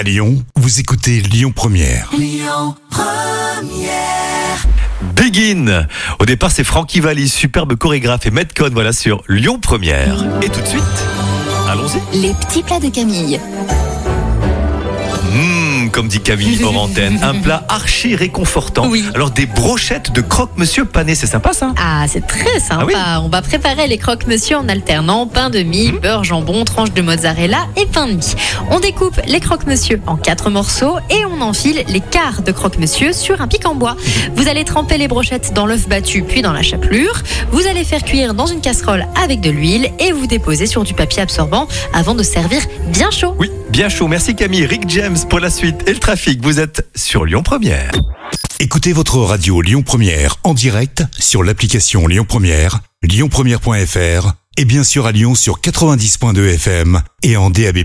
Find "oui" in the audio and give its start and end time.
18.88-19.04, 23.18-23.24, 43.38-43.50